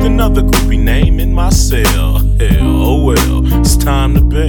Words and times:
Another 0.00 0.42
groupie 0.42 0.82
name 0.82 1.20
in 1.20 1.32
my 1.32 1.50
cell. 1.50 2.18
Hell, 2.38 2.60
oh 2.60 3.04
well, 3.04 3.60
it's 3.60 3.76
time 3.76 4.14
to 4.14 4.20
bail. 4.20 4.46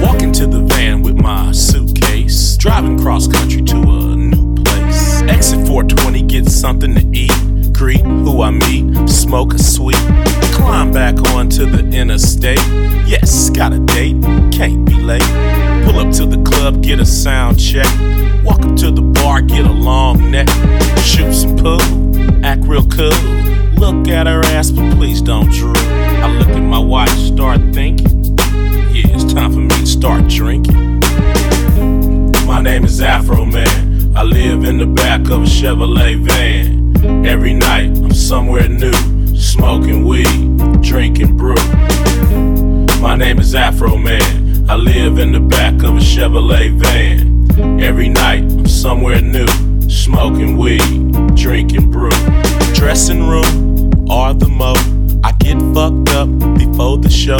Walk 0.00 0.22
into 0.22 0.46
the 0.46 0.60
van 0.62 1.02
with 1.02 1.16
my 1.16 1.52
suitcase. 1.52 2.56
Driving 2.56 2.98
cross 2.98 3.26
country 3.26 3.62
to 3.62 3.76
a 3.76 4.16
new 4.16 4.54
place. 4.56 5.22
Exit 5.22 5.66
420, 5.66 6.22
get 6.22 6.48
something 6.48 6.94
to 6.94 7.06
eat. 7.16 7.72
Greet 7.72 8.00
who 8.00 8.42
I 8.42 8.50
meet, 8.50 9.08
smoke 9.08 9.54
a 9.54 9.58
sweet. 9.58 9.96
Climb 10.52 10.92
back 10.92 11.18
onto 11.32 11.66
the 11.66 11.86
interstate. 11.96 12.58
Yes, 13.06 13.50
got 13.50 13.72
a 13.72 13.78
date, 13.78 14.20
can't 14.52 14.84
be 14.84 14.94
late 14.94 15.47
get 16.76 17.00
a 17.00 17.06
sound 17.06 17.58
check. 17.58 17.86
Walk 18.44 18.60
up 18.60 18.76
to 18.76 18.90
the 18.90 19.02
bar, 19.02 19.40
get 19.40 19.64
a 19.64 19.72
long 19.72 20.30
neck. 20.30 20.48
Shoot 21.02 21.32
some 21.32 21.56
pool, 21.56 21.80
act 22.44 22.62
real 22.64 22.86
cool. 22.86 23.10
Look 23.76 24.08
at 24.08 24.26
her 24.26 24.44
ass, 24.46 24.70
but 24.70 24.94
please 24.96 25.22
don't 25.22 25.50
drool. 25.50 25.76
I 25.76 26.30
look 26.38 26.48
at 26.48 26.60
my 26.60 26.78
watch, 26.78 27.10
start 27.10 27.60
thinking. 27.72 28.36
Yeah, 28.94 29.14
it's 29.14 29.32
time 29.32 29.52
for 29.52 29.60
me 29.60 29.68
to 29.68 29.86
start 29.86 30.28
drinking. 30.28 31.00
My 32.46 32.60
name 32.60 32.84
is 32.84 33.00
Afro 33.00 33.44
Man. 33.44 34.16
I 34.16 34.22
live 34.22 34.64
in 34.64 34.78
the 34.78 34.86
back 34.86 35.20
of 35.30 35.42
a 35.42 35.46
Chevrolet 35.46 36.20
van. 36.20 37.26
Every 37.26 37.54
night, 37.54 37.96
I'm 37.96 38.12
somewhere 38.12 38.68
new, 38.68 38.92
smoking 39.36 40.04
weed, 40.04 40.82
drinking 40.82 41.36
brew. 41.36 41.54
My 43.00 43.14
name 43.16 43.38
is 43.38 43.54
Afro 43.54 43.96
Man. 43.96 44.47
I 44.70 44.76
live 44.76 45.18
in 45.18 45.32
the 45.32 45.40
back 45.40 45.82
of 45.82 45.96
a 45.96 46.00
Chevrolet 46.00 46.70
van. 46.72 47.80
Every 47.80 48.10
night, 48.10 48.42
I'm 48.42 48.66
somewhere 48.66 49.18
new, 49.18 49.46
smoking 49.88 50.58
weed, 50.58 51.34
drinking 51.34 51.90
brew. 51.90 52.10
Dressing 52.74 53.26
room, 53.26 53.90
or 54.10 54.34
the 54.34 54.46
mo. 54.46 54.74
I 55.24 55.32
get 55.38 55.56
fucked 55.72 56.10
up 56.10 56.28
before 56.58 56.98
the 56.98 57.08
show. 57.08 57.38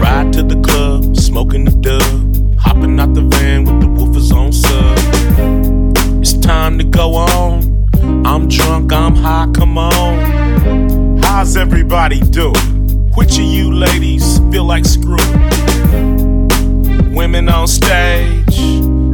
Ride 0.00 0.32
to 0.32 0.42
the 0.42 0.60
club, 0.60 1.16
smoking 1.16 1.66
the 1.66 1.70
dub. 1.70 2.58
Hopping 2.58 2.98
out 2.98 3.14
the 3.14 3.22
van 3.22 3.64
with 3.64 3.80
the 3.80 3.86
woofers 3.86 4.34
on 4.34 4.52
sub. 4.52 6.20
It's 6.20 6.32
time 6.32 6.78
to 6.78 6.84
go 6.84 7.14
on. 7.14 7.86
I'm 8.26 8.48
drunk, 8.48 8.92
I'm 8.92 9.14
high, 9.14 9.48
come 9.54 9.78
on. 9.78 11.18
How's 11.22 11.56
everybody 11.56 12.18
doing? 12.18 13.12
Which 13.14 13.38
of 13.38 13.44
you 13.44 13.72
ladies 13.72 14.40
feel 14.50 14.64
like 14.64 14.84
screwing? 14.84 15.55
women 17.26 17.48
on 17.48 17.66
stage, 17.66 18.54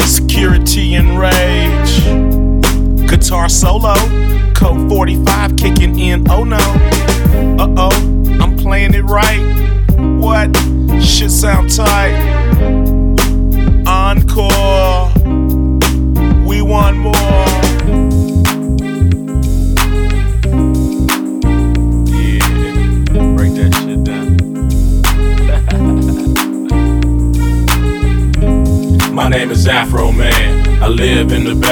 security 0.02 0.96
and 0.96 1.18
rage. 1.18 3.08
Guitar 3.08 3.48
solo, 3.48 3.94
Colt 4.54 4.86
45 4.90 5.56
kicking 5.56 5.98
in. 5.98 6.30
Oh 6.30 6.44
no, 6.44 6.58
uh 7.58 7.74
oh, 7.78 8.36
I'm 8.38 8.58
playing 8.58 8.92
it 8.92 9.04
right. 9.04 9.40
What? 9.96 10.54
Shit 11.02 11.30
sound 11.30 11.74
tight. 11.74 12.81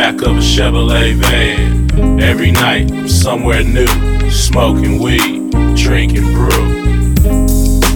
back 0.01 0.23
of 0.23 0.35
a 0.35 0.41
Chevrolet 0.41 1.13
van. 1.13 2.23
Every 2.23 2.51
night, 2.51 3.07
somewhere 3.07 3.63
new, 3.63 3.87
smoking 4.31 4.99
weed, 4.99 5.51
drinking 5.77 6.25
brew. 6.33 6.65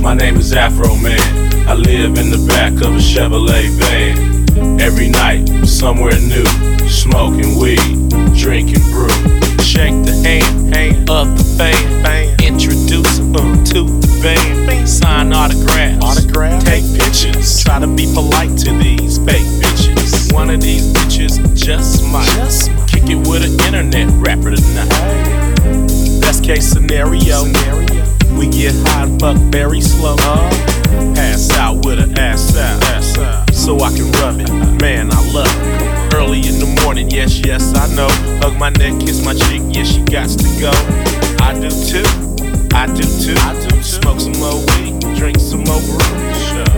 My 0.02 0.12
name 0.12 0.36
is 0.36 0.52
Afro 0.52 0.94
Man. 0.96 1.66
I 1.66 1.72
live 1.72 2.18
in 2.18 2.28
the 2.28 2.44
back 2.46 2.74
of 2.84 2.94
a 2.94 2.98
Chevrolet 2.98 3.70
van. 3.78 4.78
Every 4.78 5.08
night, 5.08 5.48
somewhere 5.64 6.20
new, 6.20 6.44
smoking 6.86 7.58
weed, 7.58 8.10
drinking 8.36 8.84
brew. 8.92 9.08
Shake 9.64 9.96
the 10.04 10.20
hand, 10.22 10.74
hand 10.74 11.08
up 11.08 11.34
the 11.38 11.44
fan 11.56 12.02
very 29.54 29.80
slow. 29.80 30.16
ass 31.16 31.48
out 31.52 31.86
with 31.86 32.00
an 32.00 32.18
ass 32.18 32.56
out, 32.56 33.54
so 33.54 33.78
I 33.78 33.90
can 33.94 34.10
rub 34.18 34.40
it. 34.40 34.50
Man, 34.82 35.12
I 35.12 35.32
love 35.32 35.46
it. 35.46 36.12
Early 36.12 36.40
in 36.40 36.58
the 36.58 36.80
morning, 36.82 37.08
yes, 37.08 37.38
yes, 37.38 37.72
I 37.72 37.86
know. 37.94 38.08
Hug 38.42 38.58
my 38.58 38.70
neck, 38.70 38.98
kiss 38.98 39.24
my 39.24 39.32
cheek, 39.32 39.62
yes, 39.68 39.94
she 39.94 40.02
got 40.02 40.28
to 40.28 40.48
go. 40.58 40.72
I 41.38 41.54
do 41.54 41.70
too, 41.70 42.02
I 42.74 42.86
do 42.98 43.06
too. 43.22 43.36
I 43.46 43.54
do 43.62 43.70
too. 43.70 43.82
Smoke 43.84 44.18
some 44.18 44.36
more 44.42 44.58
weed, 44.74 44.98
drink 45.14 45.38
some 45.38 45.62
more 45.62 45.80
brew. 45.86 46.02
Sure. 46.50 46.74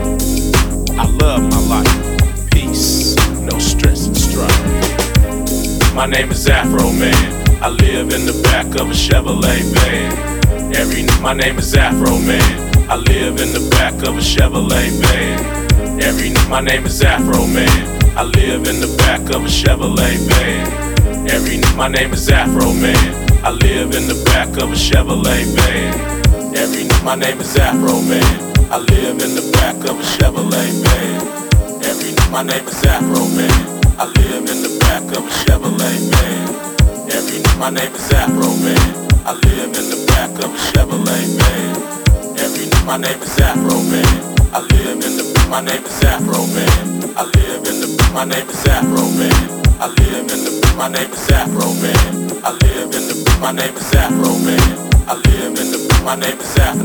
I 1.00 1.06
love 1.24 1.42
my 1.48 1.62
life. 1.72 2.50
Peace, 2.50 3.16
no 3.40 3.58
stress 3.58 4.06
and 4.06 4.16
strife. 4.16 5.94
My 5.94 6.04
name 6.04 6.30
is 6.30 6.46
Afro 6.46 6.92
Man. 6.92 7.62
I 7.62 7.70
live 7.70 8.12
in 8.12 8.26
the 8.26 8.38
back 8.42 8.66
of 8.78 8.90
a 8.90 8.92
Chevrolet 8.92 9.62
van. 9.72 10.35
Every 10.74 11.04
my 11.22 11.32
name 11.32 11.58
is 11.58 11.74
Afro 11.74 12.18
Man. 12.18 12.90
I 12.90 12.96
live 12.96 13.40
in 13.40 13.52
the 13.52 13.68
back 13.70 13.94
of 14.06 14.16
a 14.16 14.20
Chevrolet 14.20 14.90
van. 15.00 16.00
Every 16.00 16.30
my 16.48 16.60
name 16.60 16.86
is 16.86 17.02
Afro 17.02 17.46
Man. 17.46 17.68
I 18.16 18.22
live 18.24 18.66
in 18.66 18.80
the 18.80 18.94
back 18.98 19.20
of 19.34 19.44
a 19.44 19.48
Chevrolet 19.48 20.16
van. 20.28 21.30
Every 21.30 21.60
my 21.76 21.88
name 21.88 22.12
is 22.12 22.28
Afro 22.30 22.72
Man. 22.72 22.96
I 23.44 23.50
live 23.50 23.94
in 23.94 24.08
the 24.08 24.20
back 24.24 24.48
of 24.62 24.72
a 24.72 24.76
Chevrolet 24.76 25.44
van. 25.54 26.56
Every 26.56 26.84
my 27.04 27.14
name 27.14 27.40
is 27.40 27.56
Afro 27.56 28.00
Man. 28.02 28.24
I 28.70 28.78
live 28.78 29.22
in 29.22 29.34
the 29.34 29.50
back 29.52 29.76
of 29.88 29.98
a 29.98 30.02
Chevrolet 30.02 30.70
van. 30.82 31.84
Every 31.84 32.12
my 32.30 32.42
name 32.42 32.66
is 32.66 32.84
Afro 32.84 33.24
Man. 33.36 33.50
I 33.98 34.06
live 34.06 34.50
in 34.50 34.62
the 34.62 34.78
back 34.80 35.04
of 35.16 35.24
a 35.24 35.30
Chevrolet 35.30 35.98
van. 36.10 37.10
Every 37.12 37.58
my 37.58 37.70
name 37.70 37.94
is 37.94 38.12
Afro 38.12 38.54
Man. 38.56 39.05
I 39.26 39.32
live 39.32 39.74
in 39.74 39.90
the 39.90 40.06
back 40.06 40.30
of 40.38 40.54
a 40.54 40.58
Chevrolet 40.70 41.26
man. 41.34 41.74
Every 42.38 42.70
night 42.70 42.86
my 42.86 42.96
name 42.96 43.20
is 43.20 43.36
Afro 43.40 43.82
Man. 43.90 44.06
I 44.54 44.60
live 44.60 45.02
in 45.02 45.16
the 45.18 45.46
my 45.50 45.60
name 45.60 45.82
is 45.82 46.04
Afro 46.04 46.46
Man. 46.54 47.10
I 47.18 47.24
live 47.34 47.66
in 47.66 47.74
the 47.82 48.10
my 48.14 48.24
name 48.24 48.48
is 48.48 48.66
Afro 48.66 49.02
Man. 49.18 49.34
I 49.82 49.88
live 49.98 50.30
in 50.30 50.44
the 50.46 50.74
my 50.78 50.86
name 50.86 51.10
is 51.10 51.28
Afro 51.30 51.74
Man. 51.82 51.98
I 52.46 52.52
live 52.54 52.94
in 52.94 53.02
the 53.10 53.14
my 53.42 53.50
name 53.50 53.74
is 53.74 53.94
Afro 53.98 54.38
Man. 54.46 55.02
I 55.10 55.14
live 55.18 55.58
in 55.58 55.74
the 55.74 56.00
my 56.04 56.14
name 56.14 56.38
is 56.38 56.56
Afro. 56.58 56.76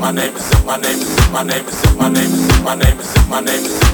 My 0.00 0.10
name 0.10 0.36
is 0.36 0.54
my 0.62 0.70
name 0.70 0.70
is 0.70 0.70
my 0.70 0.76
name 0.78 1.00
is 1.02 1.32
my 1.32 1.42
name 1.42 1.66
is 1.66 1.96
my 1.98 2.08
name 2.08 2.30
is 2.30 2.62
my 2.62 2.74
name 2.76 3.00
is 3.00 3.28
my 3.28 3.40
name 3.40 3.64
is 3.66 3.89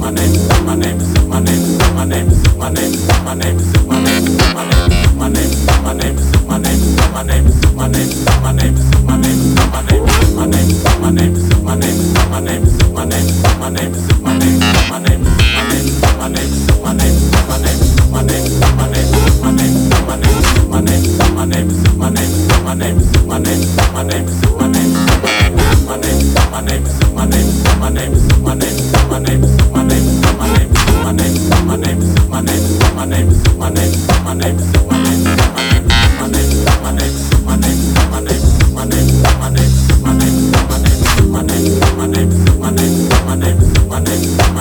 my 0.00 0.10
name 0.10 0.32
is 0.32 0.48
my 0.64 0.74
name 0.76 0.98
my 1.28 1.40
name 1.40 1.62
is 1.62 1.92
my 1.92 2.04
name 2.04 2.20
my 2.56 2.68
name 2.74 2.88
is 2.88 3.20
my 3.20 3.34
name 3.34 3.80
my 25.90 25.96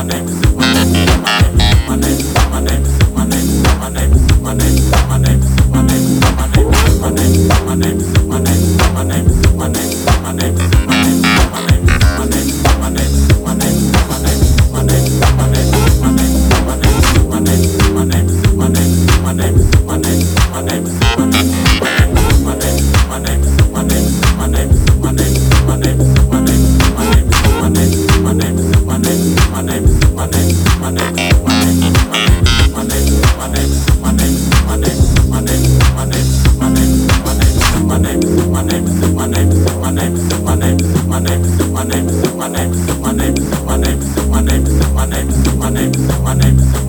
name 0.04 0.28
is 0.28 0.49
my 41.30 41.84
name 41.84 42.08
is 42.10 42.34
my 42.34 42.48
name 42.48 42.72
is 42.72 42.98
my 42.98 43.12
name 43.12 43.36
is 43.38 43.62
my 43.62 43.78
name 43.78 44.00
is 44.02 44.28
my 44.28 44.42
name 44.42 44.66
is 44.66 44.90
my 44.94 45.06
name 45.06 45.30
is 45.30 45.56
my 45.56 45.70
name 45.70 45.92
is 45.92 46.20
my 46.22 46.34
name 46.34 46.58
is 46.58 46.88